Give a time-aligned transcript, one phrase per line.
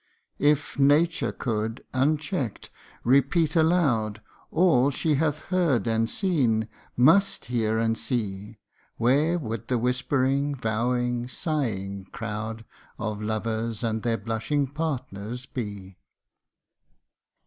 [0.39, 2.71] If Nature could, unchecked,
[3.03, 8.57] repeat aloud All she hath heard and seen must hear and see
[8.97, 12.65] Where would the whispering, vowing, sighing crowd
[12.97, 15.99] Of lovers, and their blushing partners, be